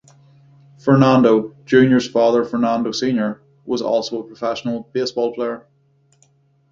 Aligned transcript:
Fernando, 0.79 1.53
Junior's 1.63 2.09
father, 2.09 2.43
Fernando, 2.43 2.91
Senior 2.91 3.39
was 3.67 3.83
also 3.83 4.19
a 4.19 4.23
professional 4.23 4.89
baseball 4.93 5.31
player. 5.35 5.67